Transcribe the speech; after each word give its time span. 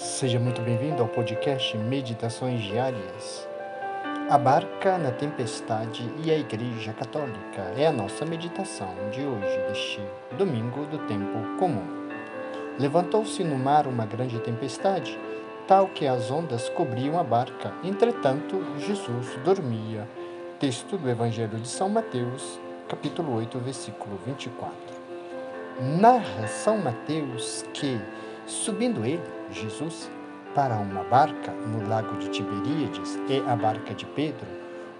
Seja 0.00 0.40
muito 0.40 0.62
bem-vindo 0.62 1.02
ao 1.02 1.08
podcast 1.08 1.76
Meditações 1.76 2.62
Diárias. 2.62 3.46
A 4.30 4.38
barca 4.38 4.96
na 4.96 5.10
tempestade 5.10 6.10
e 6.24 6.30
a 6.30 6.38
Igreja 6.38 6.94
Católica 6.94 7.60
é 7.76 7.86
a 7.86 7.92
nossa 7.92 8.24
meditação 8.24 8.88
de 9.10 9.20
hoje, 9.20 9.58
deste 9.68 10.00
domingo 10.38 10.86
do 10.86 11.00
tempo 11.06 11.58
comum. 11.58 11.84
Levantou-se 12.78 13.44
no 13.44 13.58
mar 13.58 13.86
uma 13.86 14.06
grande 14.06 14.40
tempestade, 14.40 15.20
tal 15.68 15.88
que 15.88 16.06
as 16.06 16.30
ondas 16.30 16.70
cobriam 16.70 17.20
a 17.20 17.22
barca. 17.22 17.70
Entretanto, 17.84 18.58
Jesus 18.78 19.36
dormia. 19.44 20.08
Texto 20.58 20.96
do 20.96 21.10
Evangelho 21.10 21.58
de 21.58 21.68
São 21.68 21.90
Mateus, 21.90 22.58
capítulo 22.88 23.36
8, 23.36 23.58
versículo 23.58 24.18
24. 24.24 24.72
Narra 25.78 26.46
São 26.48 26.78
Mateus 26.78 27.66
que, 27.74 28.00
subindo 28.50 29.04
ele, 29.04 29.22
Jesus, 29.50 30.10
para 30.54 30.76
uma 30.76 31.04
barca 31.04 31.52
no 31.52 31.88
lago 31.88 32.16
de 32.18 32.28
Tiberíades 32.28 33.18
e 33.28 33.38
a 33.48 33.54
barca 33.54 33.94
de 33.94 34.04
Pedro, 34.06 34.46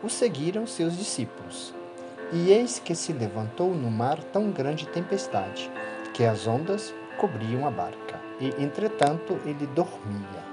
o 0.03 0.09
seguiram 0.09 0.67
seus 0.67 0.97
discípulos. 0.97 1.75
E 2.33 2.53
eis 2.53 2.79
que 2.79 2.95
se 2.95 3.13
levantou 3.13 3.75
no 3.75 3.91
mar 3.91 4.23
tão 4.33 4.51
grande 4.51 4.87
tempestade, 4.87 5.71
que 6.15 6.25
as 6.25 6.47
ondas 6.47 6.95
cobriam 7.19 7.67
a 7.67 7.71
barca, 7.71 8.21
e 8.41 8.49
entretanto 8.63 9.39
ele 9.45 9.67
dormia. 9.67 10.45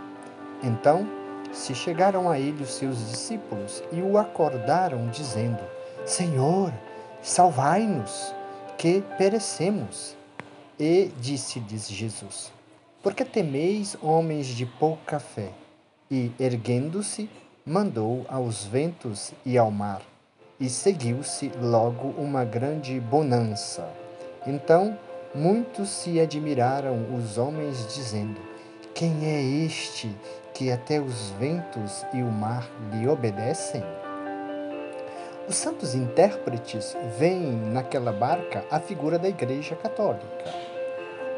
Então 0.64 1.08
se 1.53 1.75
chegaram 1.75 2.30
a 2.30 2.39
ele 2.39 2.64
os 2.64 2.73
seus 2.73 2.98
discípulos 2.98 3.84
e 3.91 4.02
o 4.02 4.17
acordaram, 4.17 5.08
dizendo: 5.09 5.64
Senhor, 6.05 6.73
salvai-nos, 7.22 8.34
que 8.77 9.03
perecemos. 9.17 10.16
E 10.80 11.11
disse-lhes 11.20 11.88
Jesus: 11.88 12.56
Por 13.04 13.14
que 13.14 13.24
temeis, 13.24 13.96
homens 14.02 14.48
de 14.48 14.66
pouca 14.66 15.20
fé? 15.20 15.52
E, 16.10 16.32
erguendo-se, 16.40 17.30
mandou 17.66 18.26
aos 18.28 18.66
ventos 18.66 19.34
e 19.45 19.58
ao 19.58 19.70
mar, 19.70 20.02
e 20.59 20.67
seguiu-se 20.67 21.52
logo 21.62 22.09
uma 22.17 22.44
grande 22.44 23.00
bonança. 23.00 23.88
Então 24.48 24.98
muitos 25.36 25.89
se 25.89 26.20
admiraram 26.20 27.14
os 27.16 27.38
homens, 27.38 27.94
dizendo: 27.94 28.39
Quem 28.95 29.26
é 29.26 29.42
este 29.42 30.09
que 30.54 30.72
até 30.72 31.00
os 31.00 31.30
ventos 31.32 32.04
e 32.14 32.23
o 32.23 32.32
mar 32.32 32.67
lhe 32.92 33.08
obedecem? 33.08 33.84
Os 35.48 35.56
santos 35.56 35.94
intérpretes 35.94 36.98
veem 37.17 37.52
naquela 37.52 38.11
barca 38.11 38.66
a 38.72 38.80
figura 38.80 39.20
da 39.20 39.30
Igreja 39.30 39.76
Católica. 39.76 40.45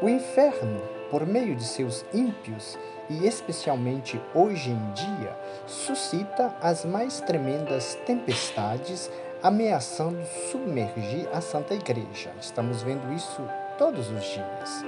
O 0.02 0.08
inferno, 0.08 0.80
por 1.10 1.26
meio 1.26 1.54
de 1.54 1.64
seus 1.64 2.04
ímpios, 2.14 2.78
e 3.08 3.26
especialmente 3.26 4.20
hoje 4.34 4.70
em 4.70 4.92
dia, 4.92 5.36
suscita 5.66 6.54
as 6.62 6.84
mais 6.84 7.20
tremendas 7.20 7.96
tempestades, 8.06 9.10
ameaçando 9.42 10.24
submergir 10.50 11.28
a 11.32 11.40
Santa 11.40 11.74
Igreja. 11.74 12.30
Estamos 12.40 12.82
vendo 12.82 13.12
isso 13.12 13.42
todos 13.76 14.08
os 14.10 14.22
dias. 14.22 14.84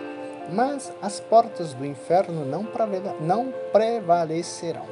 Mas 0.53 0.93
as 1.01 1.19
portas 1.19 1.73
do 1.73 1.85
inferno 1.85 2.45
não, 2.45 3.53
prevalecerão. 3.73 4.87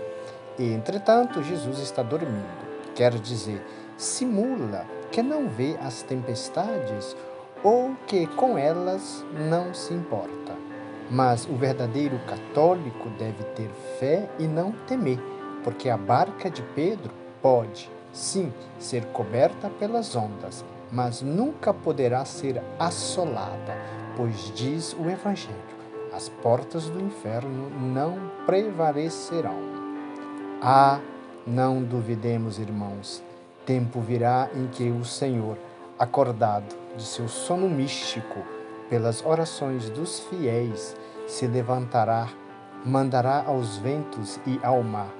E, 0.58 0.72
entretanto, 0.72 1.42
Jesus 1.42 1.78
está 1.78 2.02
dormindo. 2.02 2.70
Quer 2.94 3.14
dizer, 3.18 3.62
simula 3.96 4.84
que 5.12 5.22
não 5.22 5.48
vê 5.48 5.76
as 5.82 6.02
tempestades 6.02 7.16
ou 7.62 7.94
que 8.06 8.26
com 8.28 8.56
elas 8.56 9.24
não 9.48 9.74
se 9.74 9.92
importa. 9.92 10.69
Mas 11.10 11.44
o 11.44 11.54
verdadeiro 11.54 12.18
católico 12.20 13.08
deve 13.18 13.42
ter 13.56 13.68
fé 13.98 14.30
e 14.38 14.46
não 14.46 14.70
temer, 14.86 15.18
porque 15.64 15.88
a 15.88 15.96
barca 15.96 16.48
de 16.48 16.62
Pedro 16.74 17.10
pode, 17.42 17.90
sim, 18.12 18.52
ser 18.78 19.04
coberta 19.06 19.68
pelas 19.68 20.14
ondas, 20.14 20.64
mas 20.92 21.20
nunca 21.20 21.74
poderá 21.74 22.24
ser 22.24 22.62
assolada, 22.78 23.76
pois 24.16 24.52
diz 24.54 24.92
o 24.92 25.10
Evangelho: 25.10 25.56
as 26.12 26.28
portas 26.28 26.88
do 26.88 27.00
inferno 27.00 27.70
não 27.70 28.30
prevalecerão. 28.46 29.58
Ah, 30.62 31.00
não 31.46 31.82
duvidemos, 31.82 32.58
irmãos, 32.58 33.22
tempo 33.66 34.00
virá 34.00 34.48
em 34.54 34.66
que 34.68 34.90
o 34.90 35.04
Senhor, 35.04 35.56
acordado, 35.98 36.74
de 36.96 37.02
seu 37.02 37.28
sono 37.28 37.68
místico, 37.68 38.40
pelas 38.90 39.24
orações 39.24 39.88
dos 39.88 40.18
fiéis, 40.18 40.96
se 41.28 41.46
levantará, 41.46 42.28
mandará 42.84 43.44
aos 43.46 43.78
ventos 43.78 44.40
e 44.44 44.58
ao 44.64 44.82
mar, 44.82 45.14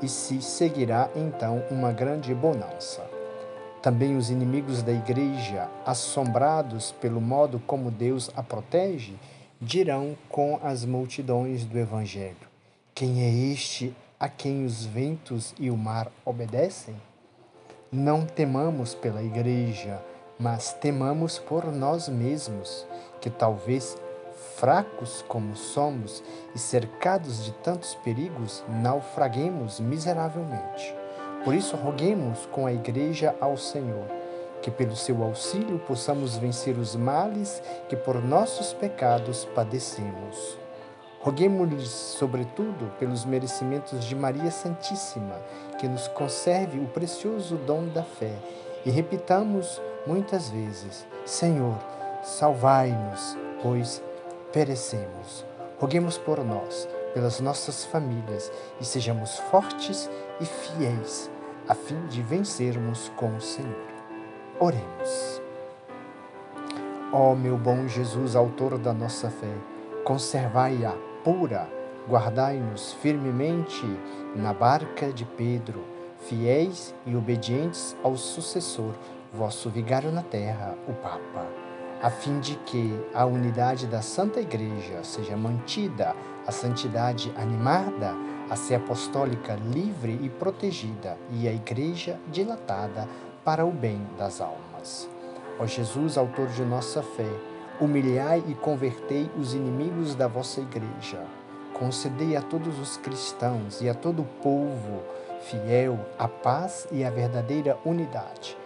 e 0.00 0.08
se 0.08 0.40
seguirá 0.40 1.10
então 1.16 1.64
uma 1.68 1.92
grande 1.92 2.32
bonança. 2.32 3.04
Também 3.82 4.16
os 4.16 4.30
inimigos 4.30 4.80
da 4.80 4.92
igreja, 4.92 5.68
assombrados 5.84 6.92
pelo 6.92 7.20
modo 7.20 7.60
como 7.66 7.90
Deus 7.90 8.30
a 8.36 8.42
protege, 8.42 9.14
dirão 9.60 10.16
com 10.28 10.60
as 10.62 10.84
multidões 10.84 11.64
do 11.64 11.78
Evangelho: 11.78 12.36
Quem 12.94 13.22
é 13.22 13.52
este 13.52 13.94
a 14.20 14.28
quem 14.28 14.64
os 14.64 14.84
ventos 14.84 15.52
e 15.58 15.68
o 15.68 15.76
mar 15.76 16.10
obedecem? 16.24 16.94
Não 17.90 18.24
temamos 18.24 18.94
pela 18.94 19.22
igreja, 19.22 20.00
mas 20.38 20.72
temamos 20.74 21.38
por 21.38 21.66
nós 21.66 22.08
mesmos, 22.08 22.86
que 23.20 23.30
talvez 23.30 23.96
fracos 24.56 25.24
como 25.28 25.54
somos 25.54 26.22
e 26.54 26.58
cercados 26.58 27.44
de 27.44 27.52
tantos 27.52 27.94
perigos, 27.96 28.64
naufraguemos 28.68 29.80
miseravelmente. 29.80 30.94
Por 31.44 31.54
isso, 31.54 31.76
roguemos 31.76 32.46
com 32.46 32.66
a 32.66 32.72
Igreja 32.72 33.34
ao 33.40 33.56
Senhor, 33.56 34.06
que 34.62 34.70
pelo 34.70 34.96
seu 34.96 35.22
auxílio 35.22 35.78
possamos 35.80 36.36
vencer 36.36 36.76
os 36.78 36.96
males 36.96 37.62
que 37.88 37.96
por 37.96 38.22
nossos 38.22 38.72
pecados 38.72 39.44
padecemos. 39.54 40.58
Roguemos-lhes, 41.20 41.88
sobretudo, 41.88 42.90
pelos 42.98 43.24
merecimentos 43.24 44.04
de 44.04 44.14
Maria 44.14 44.50
Santíssima, 44.50 45.36
que 45.78 45.88
nos 45.88 46.08
conserve 46.08 46.78
o 46.78 46.86
precioso 46.86 47.56
dom 47.56 47.86
da 47.88 48.02
fé, 48.02 48.34
e 48.84 48.90
repitamos 48.90 49.80
muitas 50.06 50.48
vezes: 50.48 51.06
Senhor, 51.24 51.76
salvai-nos, 52.22 53.36
pois 53.62 54.02
perecemos. 54.52 55.44
Roguemos 55.78 56.16
por 56.16 56.42
nós, 56.44 56.88
pelas 57.12 57.40
nossas 57.40 57.84
famílias, 57.84 58.50
e 58.80 58.84
sejamos 58.84 59.38
fortes 59.50 60.08
e 60.40 60.44
fiéis, 60.44 61.30
a 61.68 61.74
fim 61.74 62.06
de 62.06 62.22
vencermos 62.22 63.10
com 63.16 63.36
o 63.36 63.40
Senhor. 63.40 63.86
Oremos. 64.58 65.42
Ó 67.12 67.34
meu 67.34 67.56
bom 67.56 67.86
Jesus, 67.86 68.34
autor 68.34 68.78
da 68.78 68.92
nossa 68.92 69.30
fé, 69.30 69.54
conservai-a 70.04 70.94
pura, 71.22 71.68
guardai-nos 72.08 72.94
firmemente 72.94 73.84
na 74.34 74.52
barca 74.52 75.12
de 75.12 75.24
Pedro, 75.24 75.84
fiéis 76.20 76.94
e 77.04 77.14
obedientes 77.14 77.96
ao 78.02 78.16
sucessor 78.16 78.94
vosso 79.36 79.68
vigário 79.68 80.10
na 80.10 80.22
terra, 80.22 80.74
o 80.88 80.94
Papa, 80.94 81.46
a 82.02 82.08
fim 82.08 82.40
de 82.40 82.56
que 82.56 82.98
a 83.12 83.26
unidade 83.26 83.86
da 83.86 84.00
Santa 84.00 84.40
Igreja 84.40 85.04
seja 85.04 85.36
mantida, 85.36 86.16
a 86.46 86.50
santidade 86.50 87.30
animada, 87.36 88.14
a 88.48 88.56
ser 88.56 88.76
apostólica 88.76 89.54
livre 89.54 90.18
e 90.22 90.30
protegida, 90.30 91.18
e 91.30 91.46
a 91.46 91.52
Igreja 91.52 92.18
dilatada 92.32 93.06
para 93.44 93.66
o 93.66 93.70
bem 93.70 94.06
das 94.16 94.40
almas. 94.40 95.08
Ó 95.58 95.66
Jesus, 95.66 96.16
autor 96.16 96.46
de 96.48 96.62
nossa 96.62 97.02
fé, 97.02 97.30
humilhai 97.78 98.42
e 98.48 98.54
convertei 98.54 99.30
os 99.38 99.52
inimigos 99.52 100.14
da 100.14 100.26
vossa 100.26 100.60
Igreja. 100.62 101.22
Concedei 101.74 102.36
a 102.36 102.40
todos 102.40 102.78
os 102.78 102.96
cristãos 102.96 103.82
e 103.82 103.88
a 103.88 103.94
todo 103.94 104.22
o 104.22 104.42
povo 104.42 105.02
fiel 105.42 105.98
a 106.18 106.26
paz 106.26 106.88
e 106.90 107.04
a 107.04 107.10
verdadeira 107.10 107.78
unidade 107.84 108.56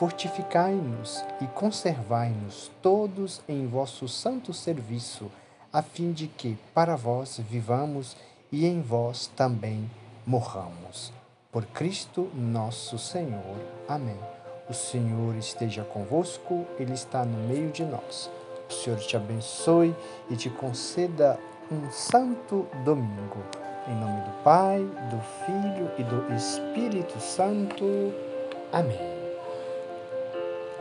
fortificai-nos 0.00 1.22
e 1.42 1.46
conservai-nos 1.48 2.70
todos 2.80 3.42
em 3.46 3.66
vosso 3.66 4.08
santo 4.08 4.50
serviço, 4.50 5.30
a 5.70 5.82
fim 5.82 6.10
de 6.10 6.26
que 6.26 6.56
para 6.72 6.96
vós 6.96 7.38
vivamos 7.38 8.16
e 8.50 8.64
em 8.64 8.80
vós 8.80 9.26
também 9.36 9.90
morramos. 10.26 11.12
Por 11.52 11.66
Cristo 11.66 12.30
nosso 12.34 12.98
Senhor. 12.98 13.58
Amém. 13.86 14.16
O 14.70 14.72
Senhor 14.72 15.36
esteja 15.36 15.84
convosco, 15.84 16.64
Ele 16.78 16.94
está 16.94 17.22
no 17.22 17.46
meio 17.46 17.70
de 17.70 17.84
nós. 17.84 18.30
O 18.70 18.72
Senhor 18.72 18.98
te 19.00 19.18
abençoe 19.18 19.94
e 20.30 20.36
te 20.36 20.48
conceda 20.48 21.38
um 21.70 21.90
santo 21.90 22.66
domingo. 22.86 23.44
Em 23.86 23.94
nome 23.96 24.22
do 24.22 24.42
Pai, 24.42 24.78
do 25.10 25.20
Filho 25.44 25.90
e 25.98 26.02
do 26.04 26.34
Espírito 26.34 27.20
Santo. 27.20 27.84
Amém. 28.72 29.19